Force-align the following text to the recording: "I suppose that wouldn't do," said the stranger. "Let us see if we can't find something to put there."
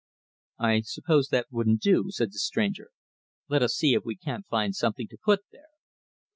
"I 0.57 0.79
suppose 0.81 1.27
that 1.27 1.45
wouldn't 1.51 1.79
do," 1.79 2.05
said 2.09 2.29
the 2.29 2.39
stranger. 2.39 2.89
"Let 3.49 3.61
us 3.61 3.75
see 3.75 3.93
if 3.93 4.03
we 4.03 4.15
can't 4.15 4.47
find 4.47 4.75
something 4.75 5.07
to 5.09 5.17
put 5.23 5.41
there." 5.51 5.67